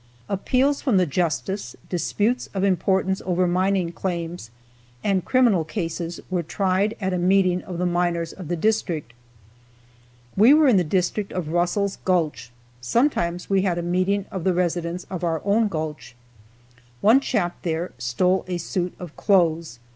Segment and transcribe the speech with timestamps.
[0.27, 4.49] Appeals from the justice, disputes of importance over mining claims,
[5.03, 9.13] and criminal cases were tried at a meeting of the miners of the district.
[10.35, 12.49] We were in the district of Russell's gulch.
[12.81, 16.15] Sometimes we had a meeting of the residents of our own gulch.
[17.01, 19.77] One chap there stole a suit of clothes.